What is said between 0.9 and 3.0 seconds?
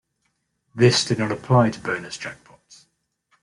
did not apply to bonus jackpots.